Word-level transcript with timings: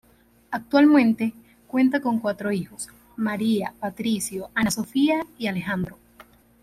Actualmente 0.49 1.31
cuenta 1.67 2.01
con 2.01 2.17
cuatro 2.17 2.51
hijos: 2.51 2.89
María, 3.17 3.75
Patricio, 3.79 4.49
Ana 4.55 4.71
Sofía 4.71 5.27
y 5.37 5.45
Alejandro. 5.45 5.95